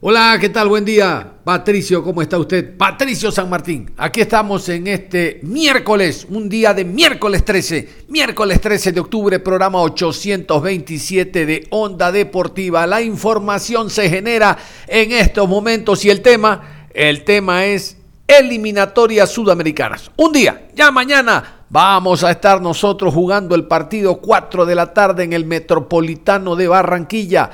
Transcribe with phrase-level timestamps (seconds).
[0.00, 0.68] Hola, ¿qué tal?
[0.68, 1.28] Buen día.
[1.42, 2.76] Patricio, ¿cómo está usted?
[2.76, 3.90] Patricio San Martín.
[3.96, 9.82] Aquí estamos en este miércoles, un día de miércoles 13, miércoles 13 de octubre, programa
[9.82, 12.86] 827 de Onda Deportiva.
[12.86, 17.96] La información se genera en estos momentos y el tema, el tema es
[18.28, 20.12] eliminatorias sudamericanas.
[20.16, 25.24] Un día, ya mañana vamos a estar nosotros jugando el partido 4 de la tarde
[25.24, 27.50] en el Metropolitano de Barranquilla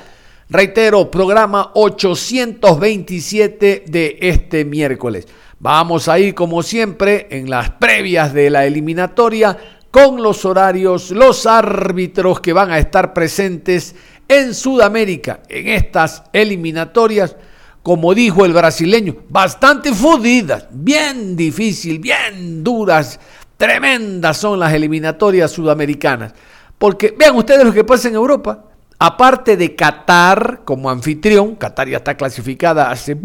[0.55, 5.27] Reitero, programa 827 de este miércoles.
[5.59, 9.59] Vamos a ir como siempre en las previas de la eliminatoria
[9.91, 13.97] con los horarios, los árbitros que van a estar presentes
[14.29, 17.35] en Sudamérica en estas eliminatorias.
[17.83, 23.19] Como dijo el brasileño, bastante fodidas, bien difícil, bien duras,
[23.57, 26.33] tremendas son las eliminatorias sudamericanas.
[26.79, 28.67] Porque vean ustedes lo que pasa en Europa
[28.99, 33.17] Aparte de Qatar como anfitrión, Qatar ya está clasificada hace...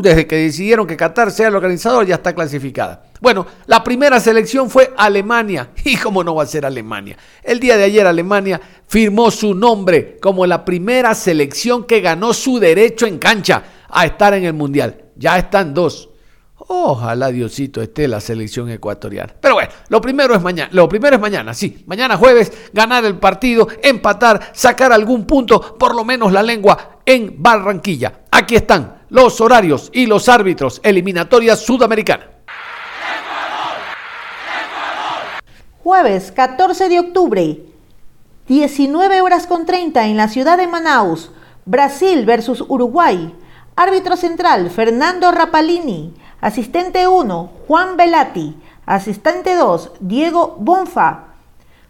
[0.00, 3.02] Desde que decidieron que Qatar sea el organizador, ya está clasificada.
[3.20, 5.70] Bueno, la primera selección fue Alemania.
[5.84, 7.16] ¿Y cómo no va a ser Alemania?
[7.42, 12.60] El día de ayer Alemania firmó su nombre como la primera selección que ganó su
[12.60, 15.02] derecho en cancha a estar en el Mundial.
[15.16, 16.10] Ya están dos.
[16.70, 19.34] Ojalá Diosito esté la selección ecuatoriana.
[19.40, 20.68] Pero bueno, lo primero es mañana.
[20.72, 21.82] Lo primero es mañana, sí.
[21.86, 27.42] Mañana jueves, ganar el partido, empatar, sacar algún punto, por lo menos la lengua en
[27.42, 28.20] Barranquilla.
[28.30, 30.80] Aquí están los horarios y los árbitros.
[30.82, 32.26] Eliminatoria sudamericana.
[35.82, 37.60] Jueves 14 de octubre,
[38.46, 41.30] 19 horas con 30 en la ciudad de Manaus.
[41.64, 43.34] Brasil versus Uruguay.
[43.74, 46.12] Árbitro central, Fernando Rapalini.
[46.40, 48.56] Asistente 1, Juan Velati.
[48.86, 51.34] Asistente 2, Diego Bonfa.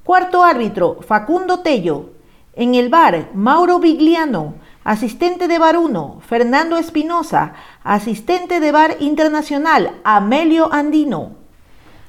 [0.02, 2.12] Cuarto árbitro, Facundo Tello.
[2.54, 4.54] En el bar, Mauro Vigliano.
[4.84, 7.52] Asistente de bar 1, Fernando Espinosa.
[7.84, 11.32] Asistente de bar internacional, Amelio Andino.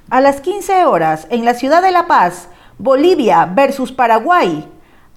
[0.10, 2.48] A las 15 horas, en la ciudad de La Paz,
[2.78, 4.66] Bolivia versus Paraguay.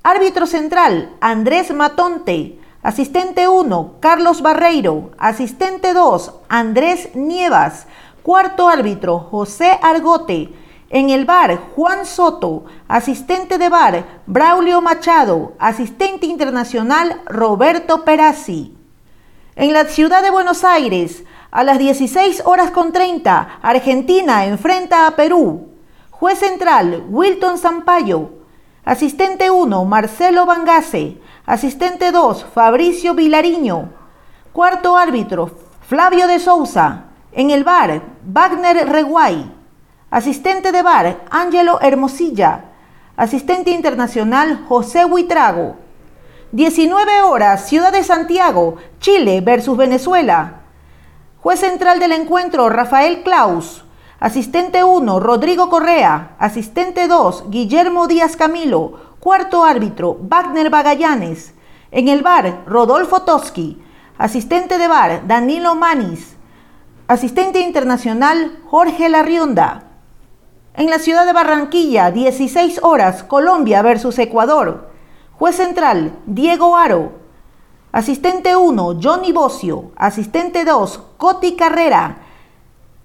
[0.03, 2.59] Árbitro central, Andrés Matonte.
[2.83, 5.13] Asistente 1, Carlos Barreiro.
[5.17, 7.87] Asistente 2, Andrés Nievas.
[8.25, 10.53] Cuarto árbitro, José Argote.
[10.91, 12.65] En el bar, Juan Soto.
[12.89, 15.53] Asistente de bar, Braulio Machado.
[15.61, 18.77] Asistente internacional, Roberto Perazzi.
[19.55, 21.23] En la ciudad de Buenos Aires,
[21.53, 25.69] a las 16 horas con 30, Argentina enfrenta a Perú.
[26.11, 28.43] Juez central, Wilton Sampaio.
[28.85, 31.22] Asistente 1, Marcelo Bangase.
[31.45, 33.89] Asistente 2, Fabricio Vilariño.
[34.53, 35.51] Cuarto árbitro,
[35.89, 37.07] Flavio de Souza.
[37.33, 39.53] En el bar, Wagner Reguay.
[40.09, 42.67] Asistente de bar, Ángelo Hermosilla.
[43.17, 45.75] Asistente internacional, José Huitrago.
[46.53, 50.61] 19 horas, Ciudad de Santiago, Chile versus Venezuela.
[51.41, 53.85] Juez central del encuentro, Rafael Klaus.
[54.21, 56.37] Asistente 1, Rodrigo Correa.
[56.39, 59.12] Asistente 2, Guillermo Díaz Camilo.
[59.23, 61.55] Cuarto árbitro, Wagner Bagallanes.
[61.93, 63.81] En el bar, Rodolfo Toski.
[64.19, 66.37] Asistente de bar, Danilo Manis.
[67.07, 69.85] Asistente internacional, Jorge Larrionda.
[70.75, 74.91] En la ciudad de Barranquilla, 16 horas, Colombia versus Ecuador.
[75.39, 77.13] Juez central, Diego Aro.
[77.93, 79.93] Asistente 1, Johnny Bocio.
[79.95, 82.17] Asistente 2, Coti Carrera.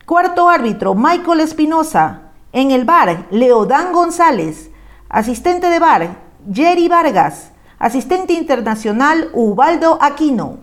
[0.07, 2.31] Cuarto árbitro, Michael Espinosa.
[2.53, 4.66] En el bar, Leodán González.
[5.09, 6.17] Asistente de bar,
[6.51, 7.51] Jerry Vargas.
[7.79, 10.59] Asistente internacional, Ubaldo Aquino.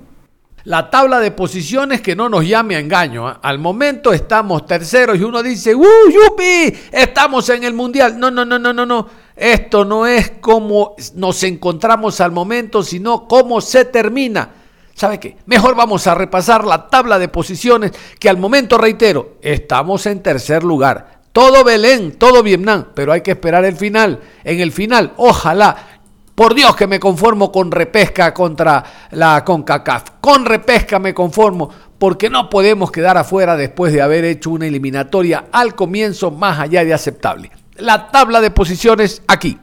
[0.65, 3.31] La tabla de posiciones que no nos llame a engaño.
[3.31, 3.35] ¿eh?
[3.43, 6.77] Al momento estamos terceros y uno dice, ¡Uh, yupi!
[6.91, 8.19] Estamos en el mundial.
[8.19, 9.07] No, no, no, no, no, no.
[9.37, 14.51] Esto no es como nos encontramos al momento, sino cómo se termina.
[14.95, 15.37] ¿Sabe qué?
[15.47, 20.63] Mejor vamos a repasar la tabla de posiciones que al momento, reitero, estamos en tercer
[20.65, 21.24] lugar.
[21.35, 24.21] Todo Belén, todo Vietnam, pero hay que esperar el final.
[24.45, 25.77] En el final, ojalá
[26.33, 30.05] por Dios que me conformo con repesca contra la CONCACAF.
[30.21, 35.47] Con repesca me conformo porque no podemos quedar afuera después de haber hecho una eliminatoria
[35.51, 37.51] al comienzo más allá de aceptable.
[37.79, 39.59] La tabla de posiciones aquí.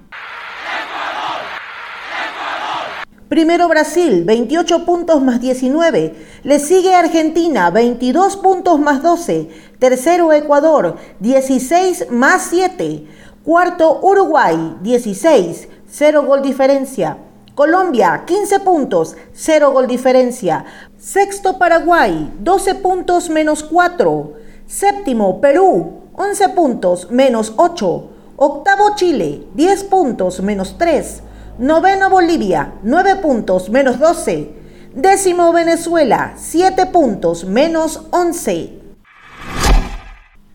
[3.31, 6.15] Primero Brasil, 28 puntos más 19.
[6.43, 9.47] Le sigue Argentina, 22 puntos más 12.
[9.79, 13.07] Tercero Ecuador, 16 más 7.
[13.45, 15.69] Cuarto Uruguay, 16.
[15.89, 17.19] 0 gol diferencia.
[17.55, 20.65] Colombia, 15 puntos, 0 gol diferencia.
[20.97, 24.33] Sexto Paraguay, 12 puntos menos 4.
[24.67, 28.09] Séptimo Perú, 11 puntos menos 8.
[28.35, 31.30] Octavo Chile, 10 puntos menos 3.
[31.57, 34.49] Noveno Bolivia, 9 puntos menos 12.
[34.95, 38.79] Décimo Venezuela, 7 puntos menos 11.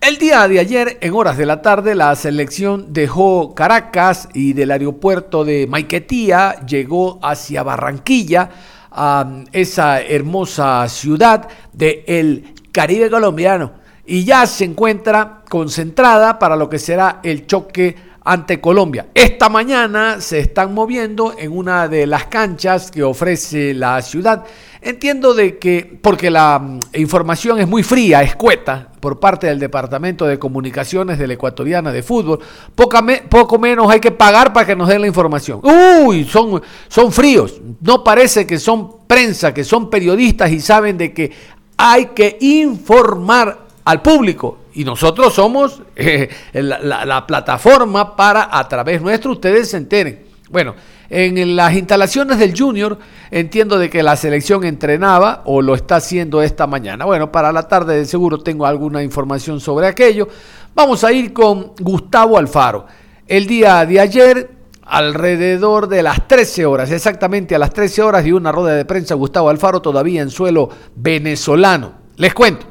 [0.01, 4.71] El día de ayer, en horas de la tarde, la selección dejó Caracas y del
[4.71, 8.51] aeropuerto de Maiquetía llegó hacia Barranquilla,
[8.91, 13.73] a esa hermosa ciudad del Caribe colombiano.
[14.07, 17.97] Y ya se encuentra concentrada para lo que será el choque
[18.27, 19.07] ante Colombia.
[19.15, 24.45] Esta mañana se están moviendo en una de las canchas que ofrece la ciudad.
[24.83, 30.27] Entiendo de que, porque la mm, información es muy fría, escueta, por parte del Departamento
[30.27, 32.41] de Comunicaciones de la Ecuatoriana de Fútbol,
[32.75, 35.61] poco menos hay que pagar para que nos den la información.
[35.63, 37.61] Uy, son, son fríos.
[37.81, 41.31] No parece que son prensa, que son periodistas y saben de que
[41.77, 49.33] hay que informar al público y nosotros somos eh, la, plataforma para a través nuestro
[49.33, 50.27] ustedes se enteren.
[50.51, 50.75] Bueno,
[51.09, 52.99] en las instalaciones del Junior
[53.31, 57.05] entiendo de que la selección entrenaba o lo está haciendo esta mañana.
[57.05, 60.29] Bueno, para la tarde de seguro tengo alguna información sobre aquello.
[60.75, 62.87] Vamos a ir con Gustavo Alfaro.
[63.27, 64.51] El día de ayer,
[64.85, 69.15] alrededor de las 13 horas, exactamente a las 13 horas, dio una rueda de prensa
[69.15, 71.93] Gustavo Alfaro todavía en suelo venezolano.
[72.17, 72.67] Les cuento.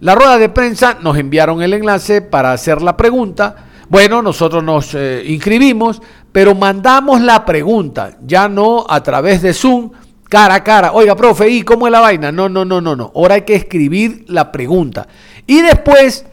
[0.00, 3.54] La rueda de prensa nos enviaron el enlace para hacer la pregunta.
[3.90, 6.00] Bueno, nosotros nos eh, inscribimos,
[6.32, 9.90] pero mandamos la pregunta, ya no a través de Zoom,
[10.26, 10.92] cara a cara.
[10.92, 12.32] Oiga, profe, ¿y cómo es la vaina?
[12.32, 13.12] No, no, no, no, no.
[13.14, 15.06] Ahora hay que escribir la pregunta.
[15.46, 16.24] Y después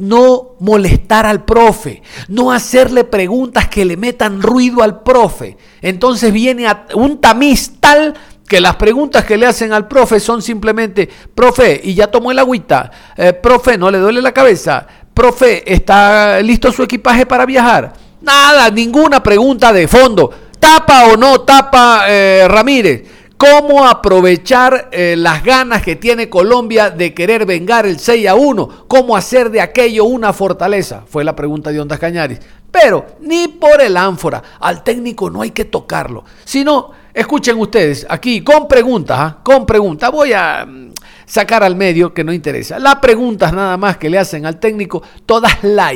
[0.00, 5.56] no molestar al profe, no hacerle preguntas que le metan ruido al profe.
[5.80, 8.14] Entonces viene un tamiz tal
[8.50, 12.38] que las preguntas que le hacen al profe son simplemente, profe, ¿y ya tomó el
[12.40, 12.90] agüita?
[13.16, 14.84] Eh, profe, ¿no le duele la cabeza?
[15.14, 17.92] Profe, ¿está listo su equipaje para viajar?
[18.20, 20.32] Nada, ninguna pregunta de fondo.
[20.58, 23.04] ¿Tapa o no tapa eh, Ramírez?
[23.36, 28.86] ¿Cómo aprovechar eh, las ganas que tiene Colombia de querer vengar el 6 a 1?
[28.88, 31.04] ¿Cómo hacer de aquello una fortaleza?
[31.06, 32.40] Fue la pregunta de Ondas Cañaris.
[32.68, 38.40] Pero ni por el ánfora, al técnico no hay que tocarlo, sino Escuchen ustedes, aquí
[38.40, 39.38] con preguntas, ¿ah?
[39.42, 40.10] con preguntas.
[40.10, 40.92] Voy a mm,
[41.26, 42.78] sacar al medio que no interesa.
[42.78, 45.92] Las preguntas nada más que le hacen al técnico, todas la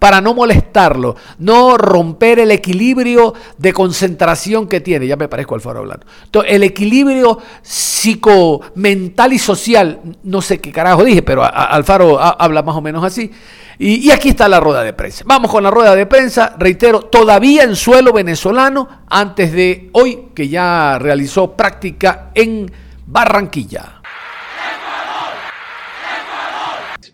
[0.00, 5.06] para no molestarlo, no romper el equilibrio de concentración que tiene.
[5.06, 6.06] Ya me parezco al faro hablando.
[6.44, 12.74] el equilibrio psico, mental y social, no sé qué carajo dije, pero Alfaro habla más
[12.74, 13.30] o menos así.
[13.78, 15.24] Y, aquí está la rueda de prensa.
[15.26, 20.48] Vamos con la rueda de prensa, reitero, todavía en suelo venezolano, antes de hoy que
[20.48, 22.70] ya realizó práctica en
[23.06, 24.00] Barranquilla.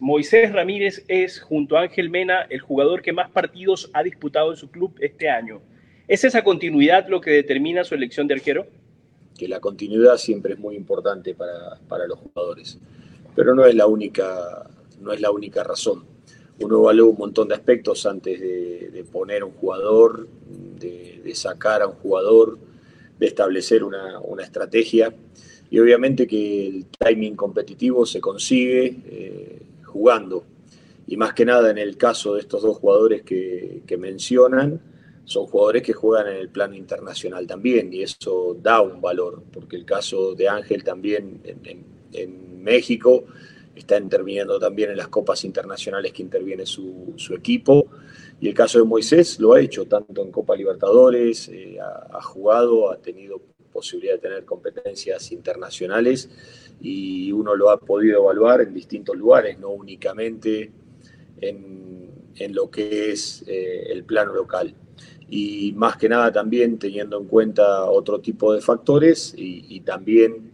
[0.01, 4.57] Moisés Ramírez es, junto a Ángel Mena, el jugador que más partidos ha disputado en
[4.57, 5.61] su club este año.
[6.09, 8.67] ¿Es esa continuidad lo que determina su elección de arquero?
[9.39, 12.79] Que la continuidad siempre es muy importante para, para los jugadores,
[13.35, 14.67] pero no es la única,
[15.01, 16.05] no es la única razón
[16.61, 20.29] uno evalúa un montón de aspectos antes de, poner un jugador,
[20.79, 22.59] de, sacar a un jugador,
[23.19, 25.15] de establecer una, estrategia.
[25.71, 30.45] Y obviamente que el timing competitivo se consigue eh, jugando.
[31.07, 34.81] Y más que nada en el caso de estos dos jugadores que, mencionan,
[35.25, 37.93] son jugadores que juegan en el plano internacional también.
[37.93, 41.41] Y eso da un valor, porque el caso de Ángel también
[42.13, 43.25] en México
[43.75, 47.89] está interviniendo también en las copas internacionales que interviene su, equipo.
[48.41, 52.91] Y el caso de Moisés lo ha hecho tanto en Copa Libertadores, eh, ha, jugado,
[52.91, 53.41] ha tenido
[53.73, 56.29] posibilidad de tener competencias internacionales
[56.81, 60.73] y uno lo ha podido evaluar en distintos lugares, no únicamente
[61.41, 62.01] en,
[62.53, 64.75] lo que es eh, el plano local.
[65.29, 70.51] Y más que nada también teniendo en cuenta otro tipo de factores y también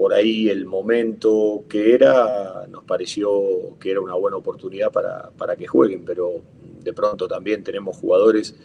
[0.00, 5.56] por ahí el momento que era, nos pareció que era una buena oportunidad para, para
[5.56, 6.40] que jueguen, pero
[6.82, 8.56] de pronto también tenemos jugadores.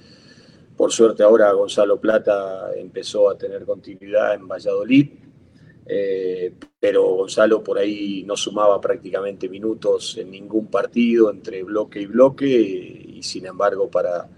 [0.78, 5.10] Por suerte ahora Gonzalo Plata empezó a tener continuidad en Valladolid,
[5.86, 12.06] eh, pero Gonzalo por ahí no sumaba prácticamente minutos en ningún partido entre bloque y
[12.06, 14.30] bloque y sin embargo para,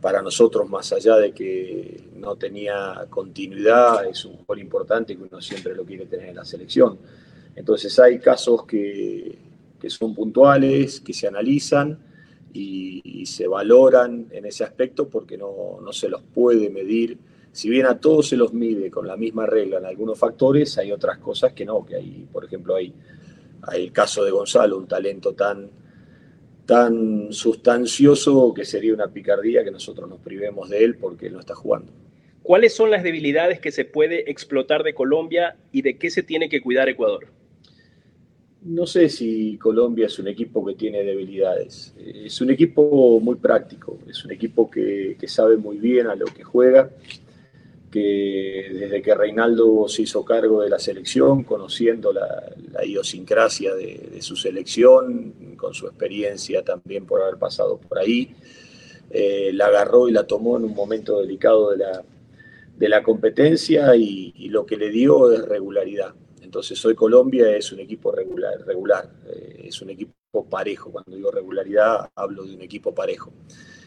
[0.00, 5.40] para nosotros más allá de que no tenía continuidad es un gol importante que uno
[5.40, 6.98] siempre lo quiere tener en la selección.
[7.56, 9.36] Entonces hay casos que,
[9.80, 11.98] que son puntuales, que se analizan
[12.52, 17.18] y, se valoran en ese aspecto porque no, no se los puede medir
[17.52, 20.92] si bien a todos se los mide con la misma regla en algunos factores, hay
[20.92, 22.94] otras cosas que no, que hay, por ejemplo, hay
[23.72, 25.68] el caso de Gonzalo, un talento tan,
[26.68, 31.40] tan sustancioso que sería una picardía que nosotros nos privemos de él porque él no
[31.40, 31.90] está jugando.
[32.42, 36.50] ¿Cuáles son las debilidades que se puede explotar de Colombia y de qué se tiene
[36.50, 37.28] que cuidar Ecuador?
[38.60, 41.94] No sé si Colombia es un equipo que tiene debilidades.
[41.96, 46.26] Es un equipo muy práctico, es un equipo que, que sabe muy bien a lo
[46.26, 46.90] que juega
[47.90, 52.54] que desde que Reinaldo se hizo cargo de la selección, conociendo la,
[52.84, 58.34] idiosincrasia de, su selección, con su experiencia también por haber pasado por ahí,
[59.10, 62.04] eh, la agarró y la tomó en un momento delicado de la,
[62.76, 66.14] de la competencia y, lo que le dio es regularidad.
[66.40, 70.90] Entonces hoy Colombia es un equipo regular, eh, es un equipo parejo.
[70.90, 73.32] Cuando digo regularidad hablo de un equipo parejo.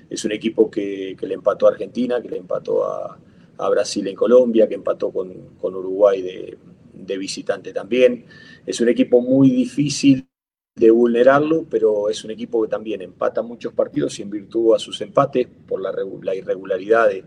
[0.07, 3.17] Es un equipo que le empató a Argentina, que le empató a,
[3.61, 5.29] a Brasil en Colombia, que empató con,
[5.61, 8.25] Uruguay de, visitante también.
[8.65, 10.27] Es un equipo muy difícil
[10.75, 14.79] de vulnerarlo, pero es un equipo que también empata muchos partidos y en virtud a
[14.79, 17.23] sus empates, por la, irregularidad de,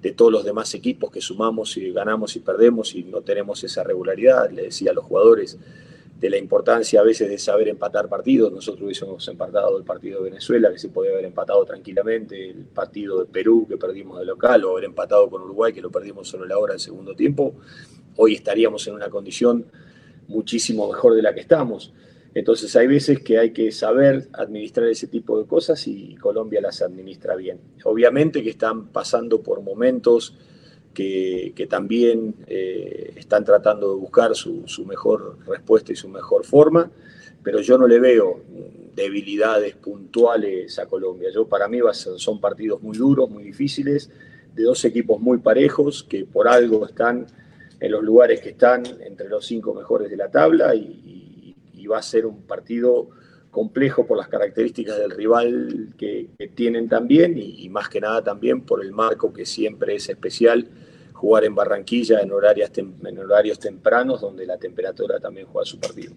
[0.00, 3.82] de, todos los demás equipos que sumamos y ganamos y perdemos y no tenemos esa
[3.82, 5.58] regularidad, le decía a los jugadores,
[6.18, 8.50] de la importancia a veces de saber empatar partidos.
[8.52, 13.20] Nosotros hubiésemos empatado el partido de Venezuela, que se podía haber empatado tranquilamente, el partido
[13.20, 16.46] de Perú, que perdimos de local, o haber empatado con Uruguay, que lo perdimos solo
[16.46, 17.54] la hora del segundo tiempo.
[18.16, 19.66] Hoy estaríamos en una condición
[20.28, 21.92] muchísimo mejor de la que estamos.
[22.34, 26.82] Entonces hay veces que hay que saber administrar ese tipo de cosas y Colombia las
[26.82, 27.60] administra bien.
[27.84, 30.34] Obviamente que están pasando por momentos
[30.96, 36.90] que, también eh, están tratando de buscar su, mejor respuesta y su mejor forma,
[37.42, 38.40] pero yo no le veo
[38.94, 41.28] debilidades puntuales a Colombia.
[41.34, 44.10] Yo, para mí son partidos muy duros, muy difíciles,
[44.54, 47.26] de dos equipos muy parejos que por algo están
[47.78, 51.04] en los lugares que están entre los cinco mejores de la tabla y,
[51.88, 53.10] va a ser un partido
[53.52, 58.62] complejo por las características del rival que, tienen también y, y, más que nada también
[58.62, 60.68] por el marco que siempre es especial
[61.16, 66.12] jugar en Barranquilla en, horarios, en horarios tempranos donde la temperatura también juega su partido.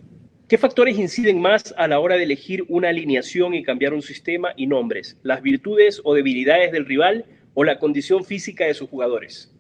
[0.48, 4.50] ¿Qué factores inciden más a la hora de elegir una alineación y cambiar un sistema
[4.58, 5.16] y nombres?
[5.24, 9.52] ¿Las virtudes o debilidades del rival o la condición física de sus jugadores?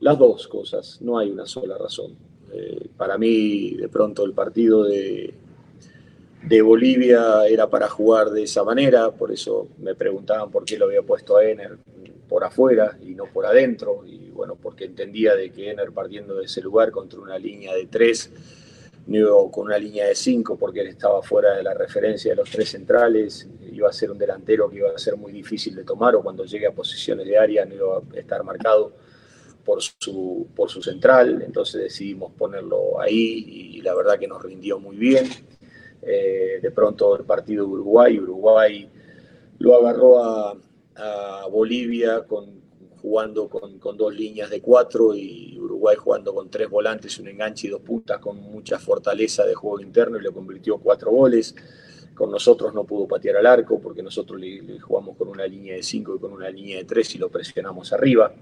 [0.00, 2.14] Las dos cosas, no hay una sola razón.
[2.52, 5.34] Eh, para mí, de pronto, el partido de,
[6.42, 10.86] de Bolivia era para jugar de esa manera, por eso me preguntaban por qué lo
[10.86, 11.78] había puesto a Ener
[12.28, 16.44] por afuera y no por adentro, y bueno, porque entendía de que Ener partiendo de
[16.44, 18.30] ese lugar contra una línea de tres,
[19.08, 22.48] no con una línea de cinco, porque él estaba fuera de la referencia de los
[22.48, 26.14] tres centrales, iba a ser un delantero que iba a ser muy difícil de tomar,
[26.14, 28.92] o cuando llegue a posiciones de área no iba a estar marcado
[29.64, 34.78] por su, por su central, entonces decidimos ponerlo ahí y la verdad que nos rindió
[34.78, 35.26] muy bien.
[36.00, 38.88] Eh, de pronto el partido de Uruguay, Uruguay
[39.58, 40.56] lo agarró a,
[41.50, 42.57] Bolivia con,
[43.00, 47.70] jugando con, dos líneas de cuatro y Uruguay jugando con tres volantes, un enganche y
[47.70, 51.54] dos puntas con mucha fortaleza de juego interno y le convirtió cuatro goles.
[52.14, 55.84] Con nosotros no pudo patear al arco porque nosotros le, jugamos con una línea de
[55.84, 58.32] cinco y con una línea de tres y lo presionamos arriba.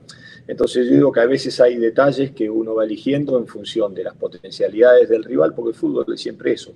[0.47, 4.05] Entonces yo digo que a veces hay detalles que uno va eligiendo en función de
[4.05, 6.75] las potencialidades del rival porque el fútbol es siempre eso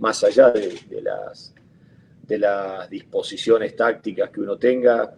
[0.00, 1.54] más allá de, las,
[2.26, 5.14] de las disposiciones tácticas que uno tenga,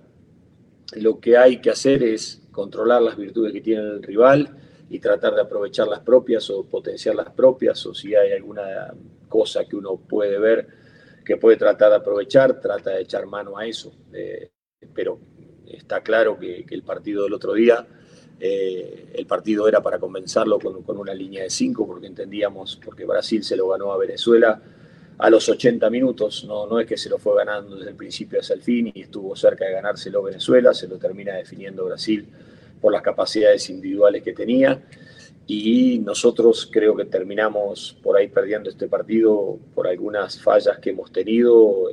[0.97, 4.57] lo que hay que hacer es controlar las virtudes que tiene el rival
[4.91, 8.93] y tratar de aprovechar las propias o potenciar las propias, o si hay alguna
[9.29, 10.69] cosa que uno puede ver
[11.25, 13.93] que puede tratar de aprovechar, trata de echar mano a eso.
[14.13, 14.51] Eh,
[14.93, 15.21] pero
[15.67, 17.87] está claro que, el partido del otro día,
[18.41, 23.07] eh, el partido era para comenzarlo con, con una línea de cinco, porque entendíamos, porque
[23.07, 24.61] Brasil se lo ganó a Venezuela
[25.23, 28.41] a los 80 minutos, no, no es que se lo fue ganando desde el principio
[28.41, 32.27] hasta el fin y estuvo cerca de ganárselo Venezuela, se lo termina definiendo Brasil
[32.81, 34.83] por las capacidades individuales que tenía.
[35.47, 41.13] y nosotros creo que terminamos por ahí perdiendo este partido por algunas fallas que hemos
[41.13, 41.89] tenido,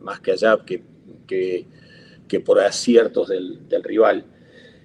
[0.00, 0.82] más que allá que,
[1.26, 4.24] que, por aciertos del, del, rival.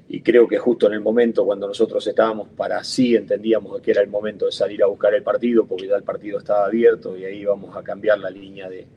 [0.09, 4.01] Y creo que justo en el momento cuando nosotros estábamos para sí, entendíamos que era
[4.01, 7.25] el momento de salir a buscar el partido, porque ya el partido estaba abierto y
[7.25, 8.87] ahí íbamos a cambiar la línea de,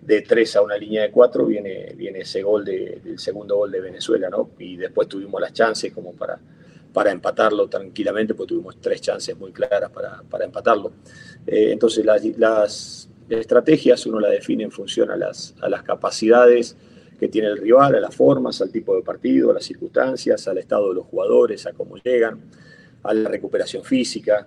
[0.00, 3.72] de 3 a una línea de 4, viene, viene ese gol de, del segundo gol
[3.72, 4.50] de Venezuela, ¿no?
[4.58, 6.38] Y después tuvimos las chances como para
[6.94, 10.92] para empatarlo tranquilamente, porque tuvimos tres chances muy claras para, para empatarlo.
[11.44, 16.76] Eh, entonces las, las, estrategias uno las define en función a las, a las capacidades
[17.24, 20.58] que tiene el rival, a las formas, al tipo de partido, a las circunstancias, al
[20.58, 22.38] estado de los jugadores, a cómo llegan,
[23.02, 24.46] a la recuperación física.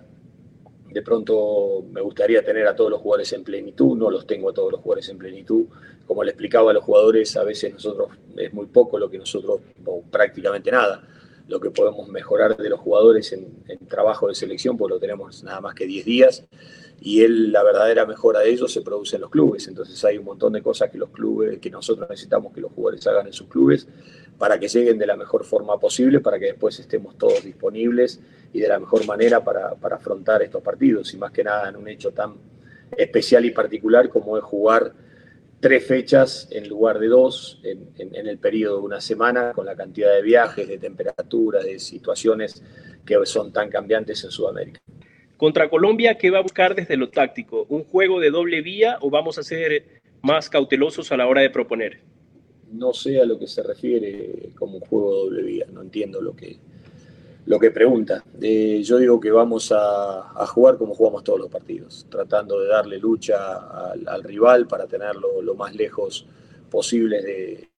[0.88, 4.54] De pronto me gustaría tener a todos los jugadores en plenitud, no los tengo a
[4.54, 5.64] todos los jugadores en plenitud.
[6.06, 9.58] Como le explicaba a los jugadores, a veces nosotros es muy poco lo que nosotros,
[9.84, 11.02] o prácticamente nada,
[11.48, 13.48] lo que podemos mejorar de los jugadores en,
[13.88, 16.44] trabajo de selección, pues lo tenemos nada más que 10 días,
[17.00, 19.68] y él, la verdadera mejora de ellos se produce en los clubes.
[19.68, 23.06] Entonces hay un montón de cosas que los clubes, que nosotros necesitamos que los jugadores
[23.06, 23.86] hagan en sus clubes
[24.36, 28.20] para que lleguen de la mejor forma posible, para que después estemos todos disponibles
[28.52, 31.76] y de la mejor manera para, para afrontar estos partidos, y más que nada en
[31.76, 32.34] un hecho tan
[32.96, 34.94] especial y particular como es jugar
[35.60, 40.12] tres fechas en lugar de dos en, el periodo de una semana, con la cantidad
[40.14, 42.62] de viajes, de temperaturas, de situaciones
[43.04, 44.80] que son tan cambiantes en Sudamérica.
[45.38, 47.64] Contra Colombia, ¿qué va a buscar desde lo táctico?
[47.68, 51.48] ¿Un juego de doble vía o vamos a ser más cautelosos a la hora de
[51.48, 52.00] proponer?
[52.72, 56.20] No sé a lo que se refiere como un juego de doble vía, no entiendo
[56.20, 56.58] lo que,
[57.46, 58.24] lo que pregunta.
[58.42, 62.98] Eh, yo digo que vamos a, jugar como jugamos todos los partidos, tratando de darle
[62.98, 66.26] lucha al, rival para tenerlo lo más lejos
[66.68, 67.68] posible de,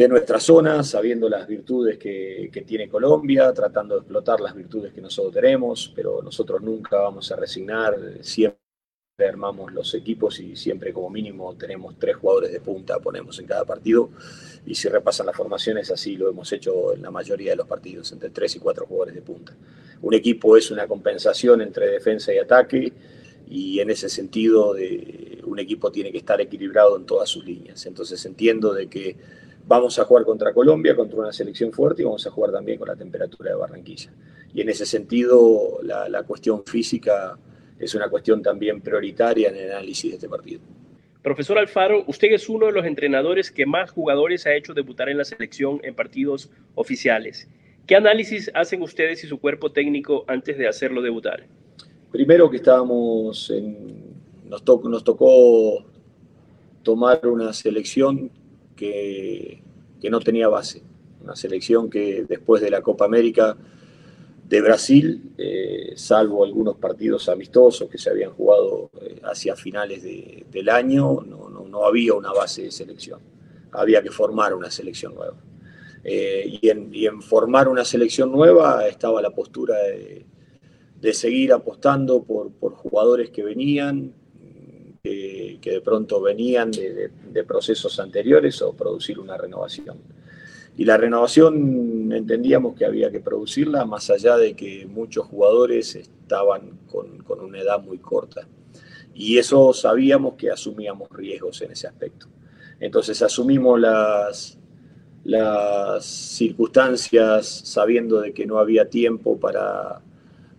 [0.00, 5.02] de nuestra zona, sabiendo las virtudes que, tiene Colombia, tratando de explotar las virtudes que
[5.02, 8.56] nosotros tenemos, pero nosotros nunca vamos a resignar, siempre
[9.28, 13.66] armamos los equipos y siempre como mínimo tenemos tres jugadores de punta, ponemos en cada
[13.66, 14.08] partido.
[14.64, 18.10] Y si repasan las formaciones, así lo hemos hecho en la mayoría de los partidos,
[18.12, 19.54] entre tres y cuatro jugadores de punta.
[20.00, 22.90] Un equipo es una compensación entre defensa y ataque
[23.50, 24.74] y en ese sentido
[25.44, 27.84] un equipo tiene que estar equilibrado en todas sus líneas.
[27.84, 29.16] Entonces entiendo de que
[29.66, 32.88] vamos a jugar contra Colombia, contra una selección fuerte y vamos a jugar también con
[32.88, 34.12] la temperatura de Barranquilla.
[34.52, 37.38] Y en ese sentido la, la cuestión física
[37.78, 40.60] es una cuestión también prioritaria en el análisis de este partido.
[41.22, 45.18] Profesor Alfaro, usted es uno de los entrenadores que más jugadores ha hecho debutar en
[45.18, 47.46] la selección en partidos oficiales.
[47.86, 51.44] ¿Qué análisis hacen ustedes y su cuerpo técnico antes de hacerlo debutar?
[52.10, 54.14] Primero que estábamos en,
[54.48, 55.84] nos, nos tocó
[56.82, 58.30] tomar una selección
[58.80, 60.82] que, no tenía base,
[61.22, 63.56] una selección que después de la Copa América
[64.48, 70.68] de Brasil, eh, salvo algunos partidos amistosos que se habían jugado eh, hacia finales del
[70.70, 73.20] año, no, había una base de selección.
[73.72, 75.36] Había que formar una selección nueva.
[76.02, 83.30] Eh, y, en, formar una selección nueva estaba la postura de, seguir apostando por, jugadores
[83.30, 84.12] que venían,
[85.02, 89.98] que, de pronto venían de procesos anteriores o producir una renovación.
[90.76, 96.78] Y la renovación entendíamos que había que producirla, más allá de que muchos jugadores estaban
[96.90, 98.48] con, una edad muy corta.
[99.14, 102.28] Y eso sabíamos que asumíamos riesgos en ese aspecto.
[102.78, 104.58] Entonces asumimos las,
[105.24, 110.00] las circunstancias sabiendo de que no había tiempo para,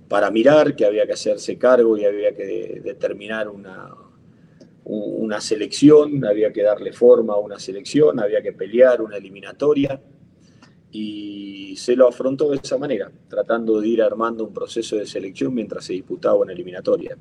[0.08, 3.92] para mirar, que había que hacerse cargo y había que determinar una,
[4.84, 10.02] una selección, había que darle forma a una selección, había que pelear una eliminatoria
[10.92, 15.54] y se lo afrontó de esa manera, tratando de ir armando un proceso de selección
[15.54, 17.18] mientras se disputaba una eliminatoria.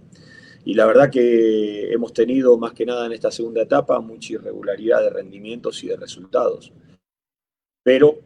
[0.64, 5.02] Y la verdad que hemos tenido más que nada en esta segunda etapa mucha irregularidad
[5.02, 6.72] de rendimientos y de resultados.
[7.82, 8.18] Pero,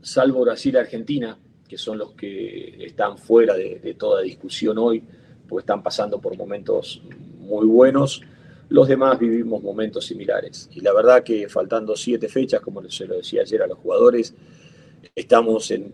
[0.00, 5.02] salvo Brasil y Argentina, que son los que están fuera de, de toda discusión hoy,
[5.48, 7.02] porque están pasando por momentos
[7.38, 8.22] muy buenos,
[8.68, 10.68] los demás vivimos momentos similares.
[10.72, 14.34] Y la verdad que faltando siete fechas, como se lo decía ayer a los jugadores,
[15.14, 15.92] estamos en,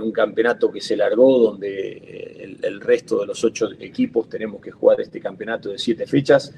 [0.00, 5.00] un campeonato que se largó, donde el, resto de los ocho equipos tenemos que jugar
[5.00, 6.52] este campeonato de siete fechas,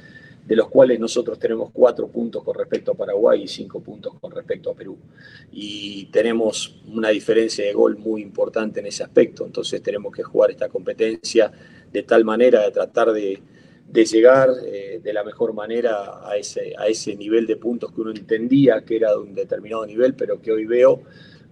[0.44, 4.30] de los cuales nosotros tenemos cuatro puntos con respecto a Paraguay y cinco puntos con
[4.30, 4.96] respecto a Perú.
[5.52, 10.50] Y tenemos una diferencia de gol muy importante en ese aspecto, entonces tenemos que jugar
[10.50, 11.50] esta competencia
[11.92, 13.40] de tal manera de tratar de
[13.88, 18.00] de llegar eh, de la mejor manera a ese, a ese nivel de puntos que
[18.00, 21.02] uno entendía que era de un determinado nivel, pero que hoy veo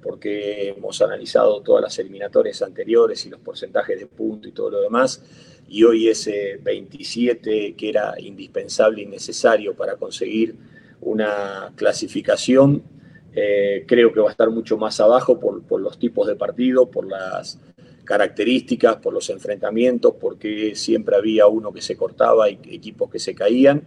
[0.03, 4.83] porque hemos analizado todas las eliminatorias anteriores y los porcentajes de punto y todo lo
[4.83, 5.23] demás,
[5.67, 10.57] y hoy ese 27 que era indispensable y necesario para conseguir
[11.01, 12.83] una clasificación,
[13.33, 16.91] eh, creo que va a estar mucho más abajo por, por los tipos de partido,
[16.91, 17.59] por las
[18.05, 23.35] características, por los enfrentamientos, porque siempre había uno que se cortaba y equipos que se
[23.35, 23.83] caían.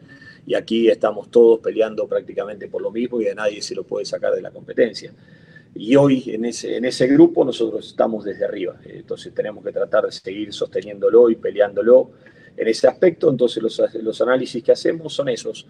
[0.45, 4.05] Y aquí estamos todos peleando prácticamente por lo mismo y a nadie se lo puede
[4.05, 5.13] sacar de la competencia.
[5.75, 8.79] Y hoy en ese, en ese grupo nosotros estamos desde arriba.
[8.85, 12.11] Entonces tenemos que tratar de seguir sosteniéndolo y peleándolo
[12.55, 13.29] en ese aspecto.
[13.29, 15.67] Entonces los, los análisis que hacemos son esos.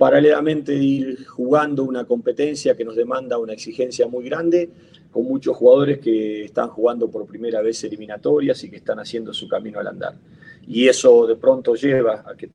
[0.00, 4.70] Paralelamente ir jugando una competencia que nos demanda una exigencia muy grande,
[5.10, 9.46] con muchos jugadores que están jugando por primera vez eliminatorias y que están haciendo su
[9.46, 10.14] camino al andar.
[10.66, 12.50] Y eso de pronto lleva a que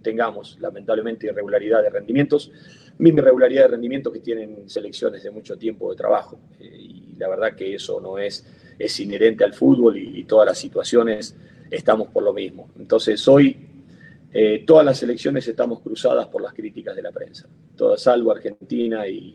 [0.00, 2.50] tengamos lamentablemente irregularidad de rendimientos,
[2.96, 6.40] misma irregularidad de rendimientos que tienen selecciones de mucho tiempo de trabajo.
[6.58, 8.46] Eh, y la verdad que eso no es,
[8.78, 11.36] es inherente al fútbol y, todas las situaciones
[11.70, 12.70] estamos por lo mismo.
[12.78, 13.65] Entonces hoy
[14.38, 19.08] eh, todas las selecciones estamos cruzadas por las críticas de la prensa, todas salvo Argentina
[19.08, 19.34] y,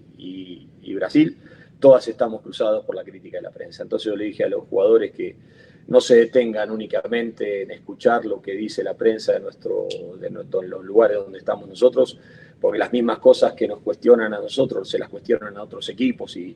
[0.93, 1.35] Brasil
[1.79, 3.81] todas estamos cruzadas por la crítica de la prensa.
[3.81, 5.35] Entonces yo le dije a los jugadores que
[5.87, 9.87] no se detengan únicamente en escuchar lo que dice la prensa de, nuestro,
[10.19, 10.29] de,
[10.67, 12.19] los lugares donde estamos nosotros,
[12.59, 16.37] porque las mismas cosas que nos cuestionan a nosotros se las cuestionan a otros equipos
[16.37, 16.55] y,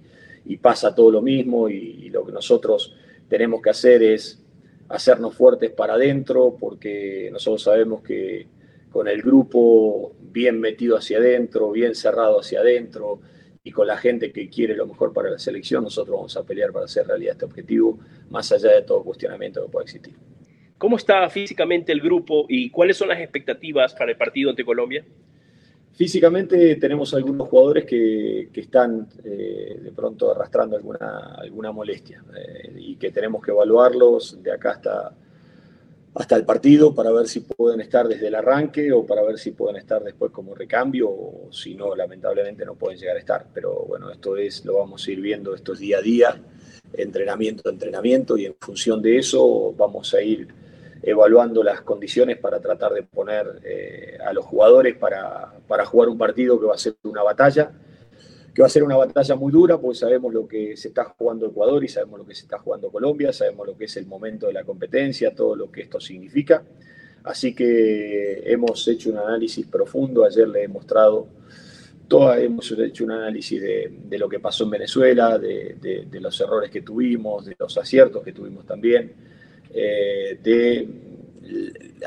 [0.62, 2.95] pasa todo lo mismo y, lo que nosotros
[3.27, 4.44] tenemos que hacer es
[4.89, 8.48] hacernos fuertes para adentro, porque nosotros sabemos que
[8.91, 13.19] con el grupo bien metido hacia adentro, bien cerrado hacia adentro,
[13.63, 16.71] y con la gente que quiere lo mejor para la selección, nosotros vamos a pelear
[16.71, 17.98] para hacer realidad este objetivo,
[18.30, 20.13] más allá de todo cuestionamiento que pueda existir.
[20.78, 25.04] ¿Cómo está físicamente el grupo y cuáles son las expectativas para el partido ante Colombia?
[25.95, 32.95] Físicamente tenemos algunos jugadores que, están eh, de pronto arrastrando alguna, alguna molestia eh, y
[32.97, 35.15] que tenemos que evaluarlos de acá hasta,
[36.15, 39.51] hasta el partido para ver si pueden estar desde el arranque o para ver si
[39.51, 43.47] pueden estar después como recambio o si no, lamentablemente no pueden llegar a estar.
[43.53, 46.41] Pero bueno, esto es, lo vamos a ir viendo, esto es día a día,
[46.91, 50.64] entrenamiento a entrenamiento y en función de eso vamos a ir
[51.05, 56.17] evaluando las condiciones para tratar de poner eh, a los jugadores para, para jugar un
[56.17, 57.71] partido que va a ser una batalla
[58.55, 61.47] que va a ser una batalla muy dura, porque sabemos lo que se está jugando
[61.47, 64.47] Ecuador y sabemos lo que se está jugando Colombia, sabemos lo que es el momento
[64.47, 66.63] de la competencia, todo lo que esto significa.
[67.25, 71.27] Así que hemos hecho un análisis profundo, ayer le he mostrado,
[72.07, 76.81] toda, hemos hecho un análisis de, lo que pasó en Venezuela, de, los errores que
[76.81, 79.11] tuvimos, de los aciertos que tuvimos también,
[79.75, 80.88] eh, de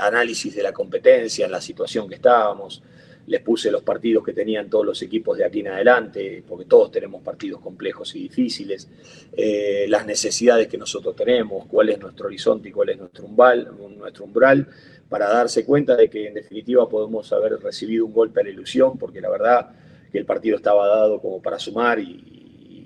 [0.01, 2.83] análisis de la competencia, en la situación que estábamos,
[3.27, 6.91] les puse los partidos que tenían todos los equipos de aquí en adelante, porque todos
[6.91, 8.89] tenemos partidos complejos y difíciles,
[9.37, 13.71] eh, las necesidades que nosotros tenemos, cuál es nuestro horizonte y cuál es nuestro umbral,
[13.99, 14.67] nuestro umbral,
[15.11, 18.97] para darse cuenta de que en definitiva podemos haber recibido un golpe a la ilusión,
[18.99, 19.71] porque la verdad
[20.11, 22.35] que el partido estaba dado como para sumar y,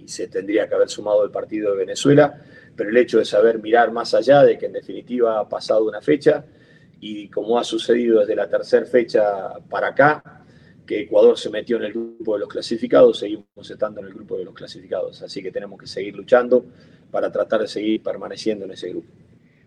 [0.04, 2.42] se tendría que haber sumado el partido de Venezuela,
[2.76, 6.00] pero el hecho de saber mirar más allá de que en definitiva ha pasado una
[6.00, 6.44] fecha,
[7.00, 10.44] y como ha sucedido desde la tercera fecha para acá,
[10.86, 14.36] que Ecuador se metió en el grupo de los clasificados, seguimos estando en el grupo
[14.36, 15.22] de los clasificados.
[15.22, 16.64] Así que tenemos que seguir luchando
[17.10, 19.08] para tratar de seguir permaneciendo en ese grupo.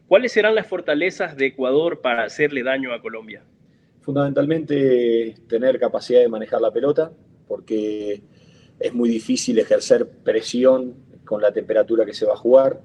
[0.07, 3.43] ¿Cuáles serán las fortalezas de Ecuador para hacerle daño a Colombia?
[4.01, 7.11] Fundamentalmente tener capacidad de manejar la pelota,
[7.47, 8.21] porque
[8.79, 12.79] es muy difícil ejercer presión con la temperatura que se va a jugar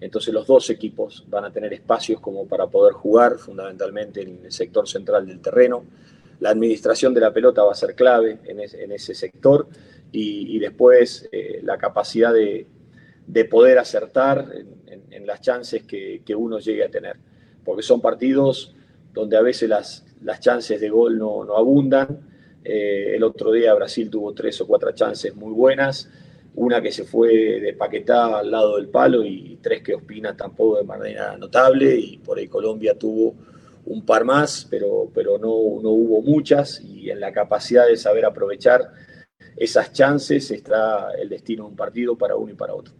[0.00, 4.52] entonces los dos equipos van a tener espacios como para poder jugar, fundamentalmente en el
[4.52, 5.84] sector central del terreno.
[6.40, 8.60] La administración de la pelota va a ser clave en,
[8.92, 9.66] ese sector
[10.12, 12.66] y, después eh, la capacidad de,
[13.50, 14.52] poder acertar
[14.86, 17.16] en, las chances que, uno llegue a tener.
[17.64, 18.74] Porque son partidos
[19.14, 20.04] donde a veces las,
[20.40, 22.20] chances de gol no, abundan.
[22.62, 26.10] Eh, el otro día Brasil tuvo tres o cuatro chances muy buenas
[26.56, 27.76] una que se fue de
[28.08, 32.48] al lado del palo y tres que Ospina tampoco de manera notable y por ahí
[32.48, 33.34] Colombia tuvo
[33.84, 38.24] un par más, pero, pero no, no hubo muchas y en la capacidad de saber
[38.24, 38.90] aprovechar
[39.56, 42.94] esas chances está el destino de un partido para uno y para otro.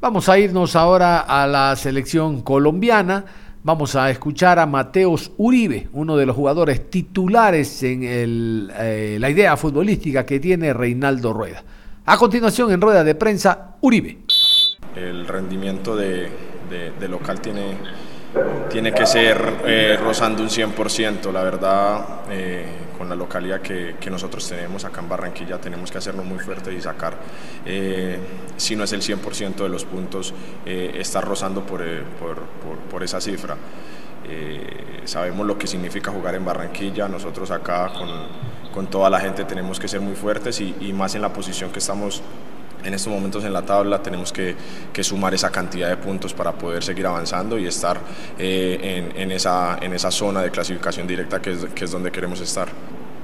[0.00, 3.24] Vamos a irnos ahora a la selección colombiana.
[3.62, 9.56] Vamos a escuchar a Mateos Uribe, uno de los jugadores titulares en eh, la idea
[9.56, 11.62] futbolística que tiene Reinaldo Rueda.
[12.04, 14.18] A continuación, en rueda de prensa, Uribe.
[14.96, 16.28] El rendimiento de,
[17.08, 17.76] local tiene,
[18.68, 22.66] tiene que ser eh, rozando un 100%, la verdad, eh,
[22.98, 26.80] con la localidad que, nosotros tenemos acá en Barranquilla, tenemos que hacerlo muy fuerte y
[26.80, 27.14] sacar,
[27.64, 28.18] eh,
[28.56, 30.34] si no es el 100% de los puntos,
[30.66, 31.84] estar rozando por,
[32.90, 33.56] por, esa cifra.
[35.04, 39.78] sabemos lo que significa jugar en Barranquilla, nosotros acá con, con toda la gente tenemos
[39.78, 42.22] que ser muy fuertes y, más en la posición que estamos
[42.84, 44.56] en estos momentos en la tabla tenemos que,
[45.02, 47.98] sumar esa cantidad de puntos para poder seguir avanzando y estar
[48.38, 52.40] eh, en, esa, en esa zona de clasificación directa que es, que es donde queremos
[52.40, 52.68] estar.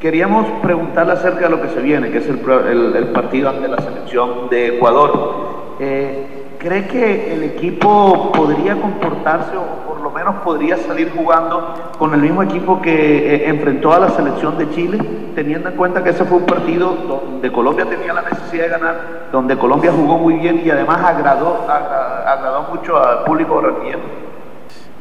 [0.01, 4.49] Queríamos preguntarle acerca de lo que se viene, que es el, partido ante la selección
[4.49, 5.77] de Ecuador.
[5.81, 9.88] Eh, ¿Cree que el equipo podría comportarse o
[10.19, 14.69] menos podría salir jugando con el mismo equipo que eh, enfrentó a la selección de
[14.71, 14.99] Chile,
[15.35, 19.29] teniendo en cuenta que ese fue un partido donde Colombia tenía la necesidad de ganar,
[19.31, 24.01] donde Colombia jugó muy bien y además agradó, agradó, mucho al público barranquillero?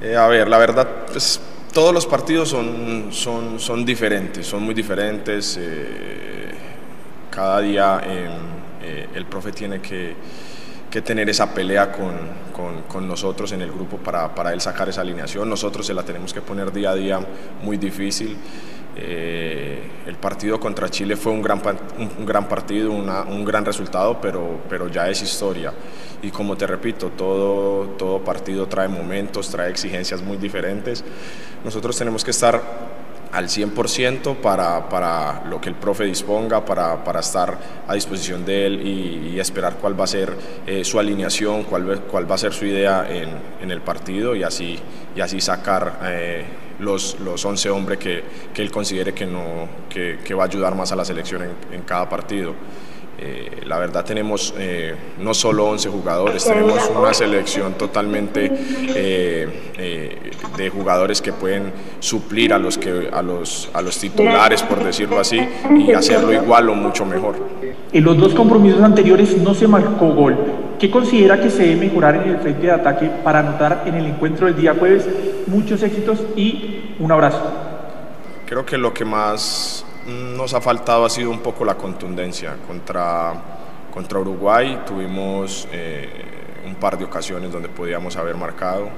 [0.01, 1.41] Eh, a ver, la verdad, pues,
[1.73, 5.57] todos los partidos son, son, son diferentes, son muy diferentes.
[5.59, 6.51] Eh,
[7.31, 8.01] cada día
[9.13, 10.15] el profe tiene que
[10.89, 12.15] que tener esa pelea con,
[12.53, 15.49] con, con nosotros en el grupo para, para, él sacar esa alineación.
[15.49, 17.19] Nosotros se la tenemos que poner día a día
[17.61, 18.37] muy difícil.
[18.99, 21.61] Eh, el partido contra Chile fue un gran,
[21.99, 25.71] un, gran partido, una, un gran resultado, pero, pero ya es historia.
[26.23, 31.03] Y como te repito, todo, todo partido trae momentos, trae exigencias muy diferentes.
[31.63, 32.59] Nosotros tenemos que estar
[33.31, 38.65] al 100% para, para, lo que el profe disponga, para, para estar a disposición de
[38.65, 40.33] él y, esperar cuál va a ser
[40.65, 43.29] eh, su alineación, cuál, cuál, va a ser su idea en,
[43.61, 44.79] en, el partido y así,
[45.15, 46.43] y así sacar eh,
[46.79, 50.73] los, los 11 hombres que, que, él considere que, no, que, que, va a ayudar
[50.73, 52.55] más a la selección en, en cada partido.
[53.19, 58.51] Eh, la verdad tenemos eh, no solo 11 jugadores, tenemos una selección totalmente
[58.95, 64.83] eh, de jugadores que pueden suplir a los, que, a, los, a los titulares, por
[64.83, 65.39] decirlo así,
[65.75, 67.35] y hacerlo igual o mucho mejor.
[67.91, 70.37] En los dos compromisos anteriores no se marcó gol.
[70.77, 74.05] ¿Qué considera que se debe mejorar en el frente de ataque para anotar en el
[74.05, 75.07] encuentro del día jueves?
[75.47, 77.41] Muchos éxitos y un abrazo.
[78.45, 82.55] Creo que lo que más nos ha faltado ha sido un poco la contundencia.
[82.65, 83.33] Contra,
[83.93, 86.09] contra Uruguay tuvimos eh,
[86.65, 88.89] un par de ocasiones donde podíamos haber marcado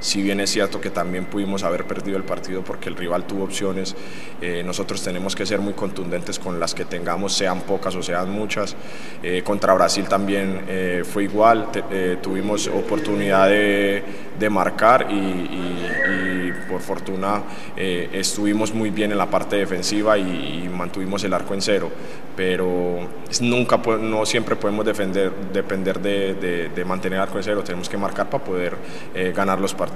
[0.00, 3.44] si bien es cierto que también pudimos haber perdido el partido porque el rival tuvo
[3.44, 3.96] opciones,
[4.40, 8.30] eh, nosotros tenemos que ser muy contundentes con las que tengamos, sean pocas o sean
[8.30, 8.76] muchas.
[9.22, 11.68] Eh, contra Brasil también eh, fue igual,
[12.22, 14.04] tuvimos oportunidad de,
[14.50, 17.42] marcar y, por fortuna
[17.76, 21.90] estuvimos muy bien en la parte defensiva y, mantuvimos el arco en cero,
[22.36, 23.08] pero
[23.40, 27.96] nunca, no siempre podemos defender, depender de, de mantener el arco en cero, tenemos que
[27.96, 28.76] marcar para poder
[29.34, 29.87] ganar los partidos.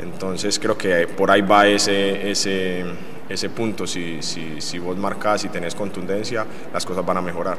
[0.00, 2.84] Entonces creo que por ahí va ese, ese,
[3.28, 3.86] ese punto.
[3.86, 7.58] Si, si, si vos marcas y tenés contundencia, las cosas van a mejorar.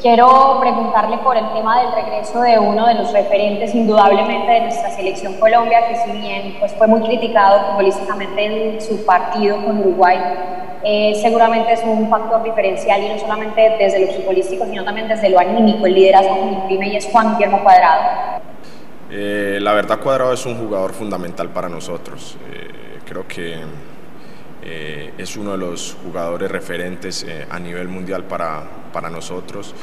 [0.00, 4.90] Quiero preguntarle por el tema del regreso de uno de los referentes indudablemente de nuestra
[4.90, 10.18] selección Colombia, que si bien pues, fue muy criticado futbolísticamente en su partido con Uruguay,
[10.82, 15.30] eh, seguramente es un factor diferencial y no solamente desde lo futbolístico, sino también desde
[15.30, 18.33] lo anímico, el liderazgo que imprime y es Juan Guillermo Cuadrado.
[19.10, 22.36] Eh, la verdad Cuadrado es un jugador fundamental para nosotros.
[22.50, 23.56] Eh, creo que
[24.62, 28.62] eh, es uno de los jugadores referentes a nivel mundial para,
[28.92, 29.74] para nosotros.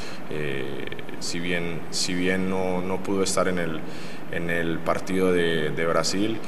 [1.19, 3.79] si bien, si bien no, no, pudo estar en el,
[4.31, 6.39] en el partido de, de Brasil,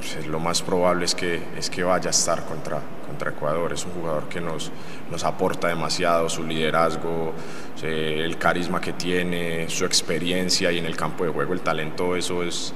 [0.00, 3.72] pues, lo más probable es que, es que vaya a estar contra, contra Ecuador.
[3.72, 4.72] Es un jugador que nos,
[5.10, 7.34] nos aporta demasiado, su liderazgo,
[7.82, 12.42] el carisma que tiene, su experiencia y en el campo de juego el talento, eso
[12.42, 12.74] es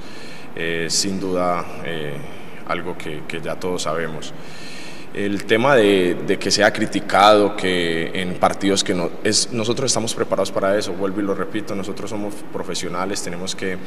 [0.87, 2.15] sin duda eh,
[2.67, 4.33] algo que, que ya todos sabemos.
[5.15, 10.51] El tema de, que sea criticado, que en partidos que no, es, nosotros estamos preparados
[10.51, 13.77] para eso, vuelvo y lo repito, nosotros somos profesionales, tenemos que,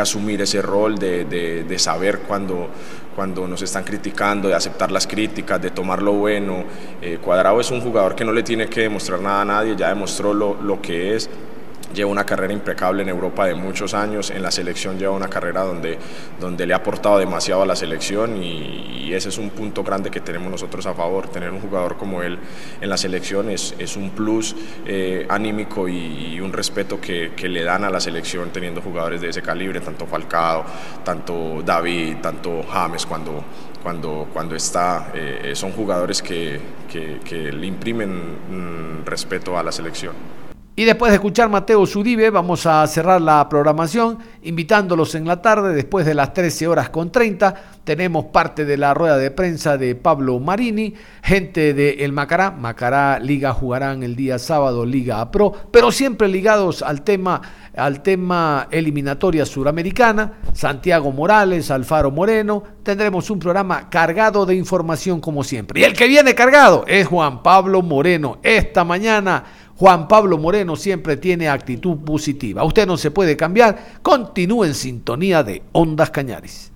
[0.00, 2.68] asumir ese rol de, saber cuando,
[3.14, 6.64] cuando nos están criticando, de aceptar las críticas, de tomar lo bueno.
[7.00, 9.88] Eh, Cuadrado es un jugador que no le tiene que demostrar nada a nadie, ya
[9.88, 11.30] demostró lo, lo que es,
[11.94, 15.62] lleva una carrera impecable en Europa de muchos años, en la selección lleva una carrera
[15.62, 15.98] donde,
[16.40, 20.20] donde le ha aportado demasiado a la selección y, ese es un punto grande que
[20.22, 22.38] tenemos nosotros a favor, tener un jugador como él
[22.80, 27.62] en la selección es, es un plus eh, anímico y, un respeto que, que, le
[27.62, 30.64] dan a la selección teniendo jugadores de ese calibre, tanto Falcao,
[31.04, 33.44] tanto David, tanto James cuando,
[33.82, 36.58] cuando, cuando está, eh, son jugadores que,
[36.90, 40.14] que, que le imprimen mm, respeto a la selección.
[40.74, 45.74] Y después de escuchar Mateo Zuribe, vamos a cerrar la programación invitándolos en la tarde,
[45.74, 47.54] después de las 13 horas con 30.
[47.84, 52.52] Tenemos parte de la rueda de prensa de Pablo Marini, gente de El Macará.
[52.52, 57.42] Macará Liga jugarán el día sábado Liga A Pro, pero siempre ligados al tema,
[57.76, 60.38] al tema eliminatoria suramericana.
[60.54, 62.62] Santiago Morales, Alfaro Moreno.
[62.82, 65.82] Tendremos un programa cargado de información como siempre.
[65.82, 68.38] Y el que viene cargado es Juan Pablo Moreno.
[68.42, 69.44] Esta mañana
[69.82, 72.62] Juan Pablo Moreno siempre tiene actitud positiva.
[72.62, 73.94] Usted no se puede cambiar.
[74.00, 76.70] Continúe en sintonía de Ondas Cañaris.